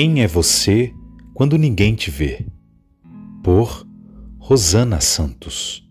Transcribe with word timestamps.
Quem 0.00 0.22
é 0.22 0.28
você 0.28 0.94
quando 1.34 1.58
ninguém 1.58 1.96
te 1.96 2.08
vê? 2.08 2.46
Por 3.42 3.84
Rosana 4.38 5.00
Santos. 5.00 5.84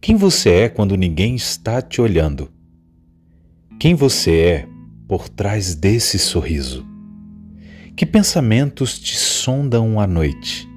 Quem 0.00 0.16
você 0.16 0.50
é 0.50 0.68
quando 0.68 0.96
ninguém 0.96 1.36
está 1.36 1.80
te 1.80 2.00
olhando? 2.00 2.50
Quem 3.78 3.94
você 3.94 4.40
é 4.40 4.68
por 5.06 5.28
trás 5.28 5.76
desse 5.76 6.18
sorriso? 6.18 6.84
Que 7.94 8.04
pensamentos 8.04 8.98
te 8.98 9.16
sondam 9.16 10.00
à 10.00 10.06
noite? 10.08 10.68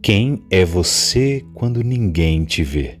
Quem 0.00 0.42
é 0.50 0.64
você 0.64 1.44
quando 1.52 1.84
ninguém 1.84 2.46
te 2.46 2.64
vê? 2.64 2.99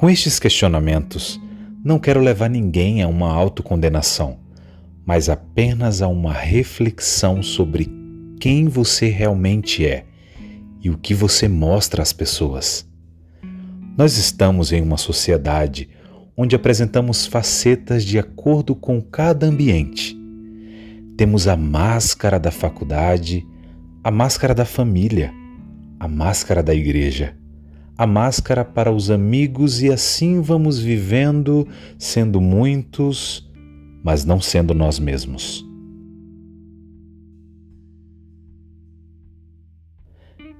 Com 0.00 0.08
estes 0.08 0.38
questionamentos, 0.38 1.38
não 1.84 1.98
quero 1.98 2.22
levar 2.22 2.48
ninguém 2.48 3.02
a 3.02 3.06
uma 3.06 3.30
autocondenação, 3.30 4.38
mas 5.04 5.28
apenas 5.28 6.00
a 6.00 6.08
uma 6.08 6.32
reflexão 6.32 7.42
sobre 7.42 7.86
quem 8.40 8.66
você 8.66 9.08
realmente 9.08 9.84
é 9.84 10.06
e 10.80 10.88
o 10.88 10.96
que 10.96 11.12
você 11.12 11.48
mostra 11.48 12.00
às 12.00 12.14
pessoas. 12.14 12.88
Nós 13.94 14.16
estamos 14.16 14.72
em 14.72 14.80
uma 14.80 14.96
sociedade 14.96 15.90
onde 16.34 16.56
apresentamos 16.56 17.26
facetas 17.26 18.02
de 18.02 18.18
acordo 18.18 18.74
com 18.74 19.02
cada 19.02 19.44
ambiente 19.44 20.18
temos 21.20 21.46
a 21.46 21.54
máscara 21.54 22.40
da 22.40 22.50
faculdade, 22.50 23.46
a 24.02 24.10
máscara 24.10 24.54
da 24.54 24.64
família, 24.64 25.30
a 25.98 26.08
máscara 26.08 26.62
da 26.62 26.74
igreja, 26.74 27.36
a 28.00 28.06
máscara 28.06 28.64
para 28.64 28.92
os 28.92 29.10
amigos 29.10 29.82
e 29.82 29.90
assim 29.90 30.40
vamos 30.40 30.78
vivendo, 30.78 31.66
sendo 31.98 32.40
muitos, 32.40 33.50
mas 34.02 34.24
não 34.24 34.40
sendo 34.40 34.72
nós 34.74 34.98
mesmos. 34.98 35.66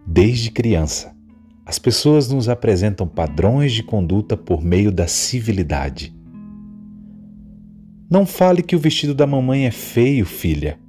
Desde 0.07 0.51
criança, 0.51 1.15
as 1.65 1.79
pessoas 1.79 2.29
nos 2.29 2.49
apresentam 2.49 3.07
padrões 3.07 3.73
de 3.73 3.83
conduta 3.83 4.37
por 4.37 4.63
meio 4.63 4.91
da 4.91 5.07
civilidade 5.07 6.13
não 8.11 8.27
fale 8.27 8.61
que 8.61 8.75
o 8.75 8.79
vestido 8.79 9.15
da 9.15 9.25
mamãe 9.25 9.67
é 9.67 9.71
feio, 9.71 10.27
filha. 10.27 10.81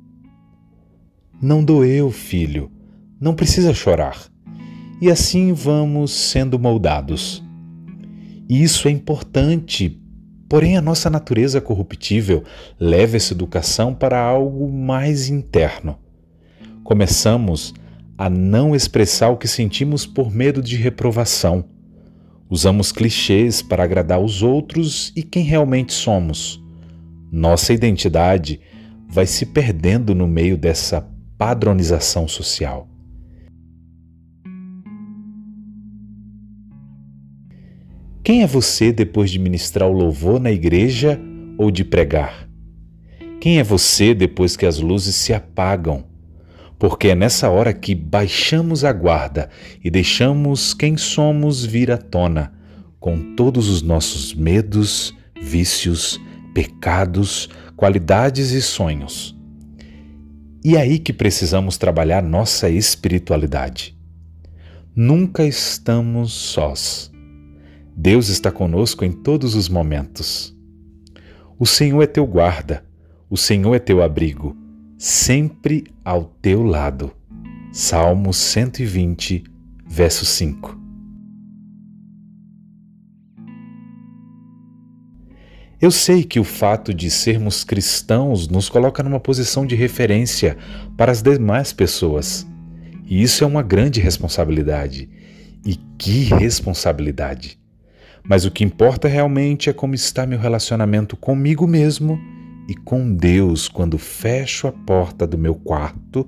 Não 1.40 1.64
doeu, 1.64 2.10
filho. 2.10 2.72
Não 3.20 3.36
precisa 3.36 3.76
chorar. 3.76 4.31
E 5.02 5.10
assim 5.10 5.52
vamos 5.52 6.12
sendo 6.12 6.60
moldados. 6.60 7.44
E 8.48 8.62
isso 8.62 8.88
é 8.88 8.92
importante, 8.92 10.00
porém 10.48 10.78
a 10.78 10.82
nossa 10.82 11.10
natureza 11.10 11.60
corruptível 11.60 12.44
leva 12.80 13.18
essa 13.18 13.34
educação 13.34 13.96
para 13.96 14.22
algo 14.22 14.72
mais 14.72 15.28
interno. 15.28 15.98
Começamos 16.84 17.74
a 18.16 18.30
não 18.30 18.76
expressar 18.76 19.30
o 19.30 19.38
que 19.38 19.48
sentimos 19.48 20.06
por 20.06 20.30
medo 20.30 20.62
de 20.62 20.76
reprovação. 20.76 21.66
Usamos 22.48 22.92
clichês 22.92 23.60
para 23.60 23.84
agradar 23.84 24.20
os 24.20 24.44
outros 24.44 25.12
e 25.16 25.24
quem 25.24 25.44
realmente 25.44 25.94
somos. 25.94 26.64
Nossa 27.32 27.74
identidade 27.74 28.60
vai 29.10 29.26
se 29.26 29.48
perdendo 29.48 30.14
no 30.14 30.28
meio 30.28 30.56
dessa 30.56 31.10
padronização 31.40 32.28
social. 32.28 32.91
Quem 38.32 38.44
é 38.44 38.48
você 38.48 38.94
depois 38.94 39.30
de 39.30 39.38
ministrar 39.38 39.90
o 39.90 39.92
louvor 39.92 40.40
na 40.40 40.50
igreja 40.50 41.20
ou 41.58 41.70
de 41.70 41.84
pregar? 41.84 42.48
Quem 43.42 43.60
é 43.60 43.64
você 43.64 44.14
depois 44.16 44.56
que 44.56 44.66
as 44.66 44.80
luzes 44.80 45.18
se 45.18 45.34
apagam? 45.34 46.06
Porque 46.80 47.10
é 47.10 47.14
nessa 47.14 47.50
hora 47.50 47.74
que 47.74 47.94
baixamos 47.94 48.86
a 48.86 48.94
guarda 48.94 49.50
e 49.84 49.92
deixamos 49.92 50.74
quem 50.74 50.96
somos 50.96 51.66
vir 51.66 51.92
à 51.92 51.98
tona, 51.98 52.54
com 53.02 53.36
todos 53.36 53.68
os 53.68 53.82
nossos 53.82 54.34
medos, 54.34 55.14
vícios, 55.42 56.18
pecados, 56.54 57.50
qualidades 57.76 58.52
e 58.52 58.62
sonhos. 58.62 59.38
E 60.64 60.78
é 60.78 60.80
aí 60.80 61.00
que 61.00 61.12
precisamos 61.12 61.78
trabalhar 61.78 62.24
nossa 62.24 62.70
espiritualidade. 62.70 63.94
Nunca 64.96 65.44
estamos 65.44 66.32
sós. 66.32 67.11
Deus 67.96 68.30
está 68.30 68.52
conosco 68.52 69.04
em 69.04 69.12
todos 69.12 69.54
os 69.56 69.68
momentos. 69.68 70.56
O 71.60 71.66
Senhor 71.66 72.02
é 72.02 72.08
teu 72.08 72.26
guarda, 72.26 72.84
o 73.30 73.38
Senhor 73.38 73.76
é 73.76 73.80
teu 73.80 74.02
abrigo, 74.02 74.56
sempre 74.98 75.86
ao 76.04 76.26
teu 76.42 76.64
lado. 76.64 77.12
Salmo 77.72 78.34
120, 78.34 79.44
verso 79.86 80.26
5. 80.26 80.80
Eu 85.80 85.90
sei 85.90 86.24
que 86.24 86.40
o 86.40 86.44
fato 86.44 86.94
de 86.94 87.10
sermos 87.10 87.64
cristãos 87.64 88.48
nos 88.48 88.70
coloca 88.70 89.02
numa 89.02 89.20
posição 89.20 89.66
de 89.66 89.76
referência 89.76 90.58
para 90.96 91.12
as 91.12 91.22
demais 91.22 91.74
pessoas. 91.74 92.48
E 93.06 93.22
isso 93.22 93.44
é 93.44 93.48
uma 93.48 93.64
grande 93.64 94.00
responsabilidade. 94.00 95.10
E 95.66 95.76
que 95.98 96.24
responsabilidade! 96.24 97.61
Mas 98.24 98.46
o 98.46 98.52
que 98.52 98.64
importa 98.64 99.08
realmente 99.08 99.70
é 99.70 99.74
como 99.74 99.96
está 99.96 100.26
meu 100.26 100.40
relacionamento 100.40 101.18
comigo 101.18 101.68
mesmo 101.68 102.20
e 102.68 102.76
com 102.76 103.14
Deus 103.14 103.68
quando 103.68 103.98
fecho 103.98 104.68
a 104.68 104.72
porta 104.72 105.26
do 105.26 105.38
meu 105.38 105.56
quarto 105.56 106.28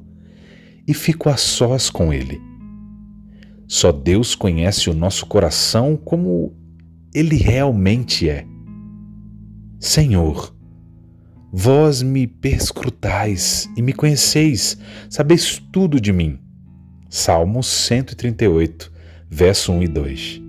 e 0.88 0.94
fico 0.94 1.30
a 1.30 1.38
sós 1.38 1.90
com 1.90 2.12
Ele. 2.12 2.42
Só 3.68 3.92
Deus 3.92 4.36
conhece 4.36 4.90
o 4.90 4.94
nosso 4.94 5.26
coração 5.26 5.96
como 5.96 6.54
ele 7.14 7.36
realmente 7.36 8.30
é. 8.30 8.46
Senhor, 9.80 10.56
vós 11.52 12.02
me 12.02 12.26
perscrutais 12.26 13.70
e 13.78 13.82
me 13.82 13.94
conheceis, 13.94 14.78
sabeis 15.10 15.62
tudo 15.72 16.00
de 16.00 16.12
mim. 16.12 16.40
Salmo 17.10 17.64
138, 17.64 18.92
verso 19.30 19.72
1 19.72 19.84
e 19.84 19.88
2. 19.88 20.42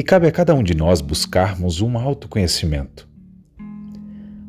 E 0.00 0.02
cabe 0.02 0.26
a 0.26 0.32
cada 0.32 0.54
um 0.54 0.62
de 0.62 0.74
nós 0.74 1.02
buscarmos 1.02 1.82
um 1.82 1.98
autoconhecimento. 1.98 3.06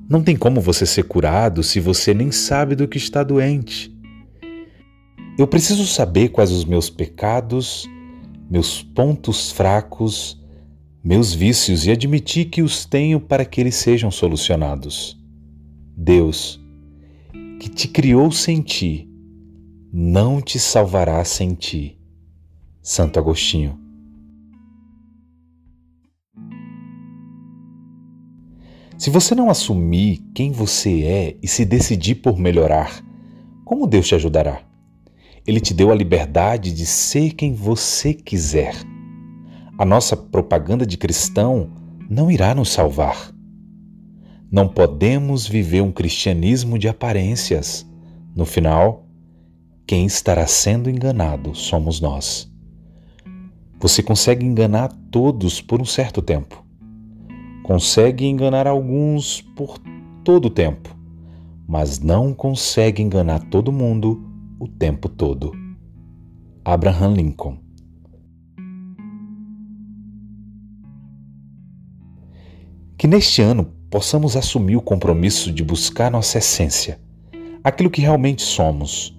Não 0.09 0.23
tem 0.23 0.33
como 0.33 0.61
você 0.61 0.85
ser 0.85 1.03
curado 1.03 1.61
se 1.61 1.77
você 1.81 2.13
nem 2.13 2.31
sabe 2.31 2.73
do 2.73 2.87
que 2.87 2.97
está 2.97 3.21
doente. 3.21 3.93
Eu 5.37 5.45
preciso 5.45 5.85
saber 5.85 6.29
quais 6.29 6.53
os 6.53 6.63
meus 6.63 6.89
pecados 6.89 7.85
meus 8.49 8.81
pontos 8.81 9.51
fracos, 9.51 10.41
meus 11.03 11.33
vícios 11.33 11.85
e 11.85 11.91
admitir 11.91 12.45
que 12.45 12.61
os 12.61 12.85
tenho 12.85 13.19
para 13.19 13.43
que 13.43 13.59
eles 13.59 13.75
sejam 13.75 14.09
solucionados. 14.09 15.21
Deus, 15.97 16.61
que 17.59 17.67
te 17.67 17.89
criou 17.89 18.31
sem 18.31 18.61
ti, 18.61 19.05
não 19.91 20.39
te 20.39 20.57
salvará 20.57 21.21
sem 21.25 21.53
ti. 21.53 21.99
Santo 22.81 23.19
Agostinho. 23.19 23.80
Se 29.01 29.09
você 29.09 29.33
não 29.33 29.49
assumir 29.49 30.19
quem 30.31 30.51
você 30.51 31.01
é 31.01 31.37
e 31.41 31.47
se 31.47 31.65
decidir 31.65 32.13
por 32.13 32.37
melhorar, 32.37 33.03
como 33.65 33.87
Deus 33.87 34.07
te 34.07 34.13
ajudará? 34.13 34.61
Ele 35.43 35.59
te 35.59 35.73
deu 35.73 35.91
a 35.91 35.95
liberdade 35.95 36.71
de 36.71 36.85
ser 36.85 37.31
quem 37.31 37.51
você 37.51 38.13
quiser. 38.13 38.75
A 39.75 39.83
nossa 39.83 40.15
propaganda 40.15 40.85
de 40.85 40.97
cristão 40.97 41.71
não 42.07 42.29
irá 42.29 42.53
nos 42.53 42.69
salvar. 42.69 43.33
Não 44.51 44.67
podemos 44.67 45.47
viver 45.47 45.81
um 45.81 45.91
cristianismo 45.91 46.77
de 46.77 46.87
aparências. 46.87 47.83
No 48.35 48.45
final, 48.45 49.07
quem 49.87 50.05
estará 50.05 50.45
sendo 50.45 50.91
enganado 50.91 51.55
somos 51.55 51.99
nós. 51.99 52.47
Você 53.79 54.03
consegue 54.03 54.45
enganar 54.45 54.89
todos 55.09 55.59
por 55.59 55.81
um 55.81 55.85
certo 55.85 56.21
tempo. 56.21 56.63
Consegue 57.71 58.25
enganar 58.25 58.67
alguns 58.67 59.39
por 59.55 59.77
todo 60.25 60.47
o 60.47 60.49
tempo, 60.49 60.93
mas 61.65 61.99
não 61.99 62.33
consegue 62.33 63.01
enganar 63.01 63.39
todo 63.47 63.71
mundo 63.71 64.29
o 64.59 64.67
tempo 64.67 65.07
todo. 65.07 65.53
Abraham 66.65 67.13
Lincoln 67.13 67.57
Que 72.97 73.07
neste 73.07 73.41
ano 73.41 73.63
possamos 73.89 74.35
assumir 74.35 74.75
o 74.75 74.81
compromisso 74.81 75.49
de 75.49 75.63
buscar 75.63 76.11
nossa 76.11 76.39
essência, 76.39 76.99
aquilo 77.63 77.89
que 77.89 78.01
realmente 78.01 78.41
somos. 78.41 79.17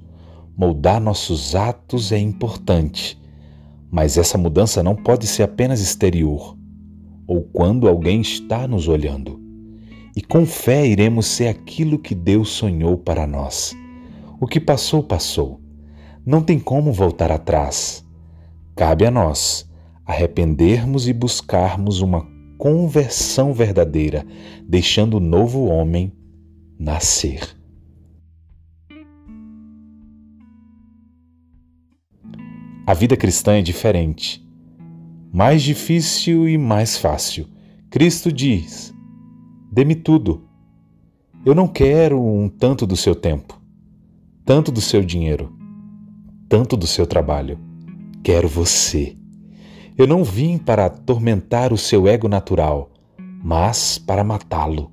Moldar 0.54 1.00
nossos 1.00 1.54
atos 1.54 2.12
é 2.12 2.18
importante, 2.18 3.18
mas 3.90 4.18
essa 4.18 4.36
mudança 4.36 4.82
não 4.82 4.94
pode 4.94 5.26
ser 5.26 5.42
apenas 5.42 5.80
exterior 5.80 6.60
ou 7.26 7.42
quando 7.42 7.88
alguém 7.88 8.20
está 8.20 8.66
nos 8.66 8.88
olhando. 8.88 9.40
E 10.14 10.20
com 10.20 10.44
fé 10.44 10.86
iremos 10.86 11.26
ser 11.26 11.48
aquilo 11.48 11.98
que 11.98 12.14
Deus 12.14 12.50
sonhou 12.50 12.98
para 12.98 13.26
nós. 13.26 13.74
O 14.40 14.46
que 14.46 14.60
passou, 14.60 15.02
passou. 15.02 15.60
Não 16.24 16.42
tem 16.42 16.58
como 16.58 16.92
voltar 16.92 17.32
atrás. 17.32 18.04
Cabe 18.76 19.06
a 19.06 19.10
nós 19.10 19.70
arrependermos 20.04 21.08
e 21.08 21.12
buscarmos 21.12 22.00
uma 22.00 22.26
conversão 22.58 23.52
verdadeira, 23.52 24.26
deixando 24.68 25.16
o 25.16 25.20
novo 25.20 25.64
homem 25.64 26.12
nascer. 26.78 27.56
A 32.86 32.94
vida 32.94 33.16
cristã 33.16 33.58
é 33.58 33.62
diferente, 33.62 34.44
mais 35.32 35.62
difícil 35.62 36.46
e 36.46 36.58
mais 36.58 36.98
fácil. 36.98 37.46
Cristo 37.88 38.30
diz: 38.30 38.92
Dê-me 39.72 39.94
tudo. 39.94 40.42
Eu 41.44 41.54
não 41.54 41.66
quero 41.66 42.22
um 42.22 42.48
tanto 42.48 42.86
do 42.86 42.96
seu 42.96 43.14
tempo, 43.14 43.58
tanto 44.44 44.70
do 44.70 44.80
seu 44.80 45.02
dinheiro, 45.02 45.50
tanto 46.48 46.76
do 46.76 46.86
seu 46.86 47.06
trabalho. 47.06 47.58
Quero 48.22 48.46
você. 48.46 49.16
Eu 49.96 50.06
não 50.06 50.22
vim 50.22 50.58
para 50.58 50.86
atormentar 50.86 51.72
o 51.72 51.78
seu 51.78 52.06
ego 52.06 52.28
natural, 52.28 52.90
mas 53.42 53.98
para 53.98 54.22
matá-lo. 54.22 54.92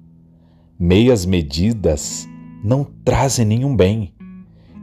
Meias 0.79 1.25
medidas 1.25 2.27
não 2.63 2.85
trazem 3.03 3.45
nenhum 3.45 3.75
bem. 3.75 4.13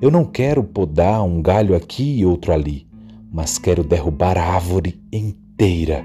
Eu 0.01 0.11
não 0.11 0.25
quero 0.25 0.63
podar 0.63 1.23
um 1.25 1.41
galho 1.41 1.75
aqui 1.75 2.19
e 2.19 2.27
outro 2.27 2.53
ali 2.53 2.87
mas 3.37 3.59
quero 3.59 3.85
derrubar 3.85 4.39
a 4.39 4.55
árvore 4.55 4.99
inteira. 5.57 6.05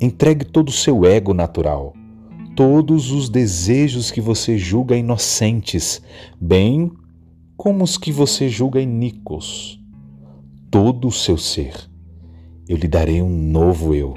Entregue 0.00 0.44
todo 0.44 0.68
o 0.68 0.72
seu 0.72 1.04
ego 1.04 1.34
natural, 1.34 1.92
todos 2.54 3.10
os 3.10 3.28
desejos 3.28 4.12
que 4.12 4.20
você 4.20 4.56
julga 4.56 4.96
inocentes, 4.96 6.00
bem 6.40 6.92
como 7.56 7.82
os 7.82 7.98
que 7.98 8.12
você 8.12 8.48
julga 8.48 8.80
iníquos, 8.80 9.80
todo 10.70 11.08
o 11.08 11.12
seu 11.12 11.36
ser. 11.36 11.74
Eu 12.68 12.76
lhe 12.76 12.86
darei 12.86 13.20
um 13.20 13.28
novo 13.28 13.92
eu. 13.92 14.14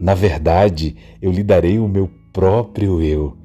Na 0.00 0.14
verdade, 0.14 0.96
eu 1.22 1.30
lhe 1.30 1.42
darei 1.42 1.78
o 1.78 1.88
meu 1.88 2.10
próprio 2.32 3.00
eu. 3.00 3.36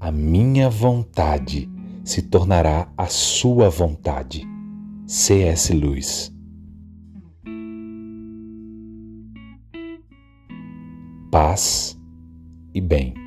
A 0.00 0.10
minha 0.10 0.68
vontade 0.68 1.68
se 2.04 2.22
tornará 2.22 2.88
a 2.96 3.06
sua 3.06 3.68
vontade. 3.70 4.46
C.S. 5.06 5.72
Lewis 5.72 6.32
paz 11.50 11.98
e 12.72 12.80
bem. 12.80 13.19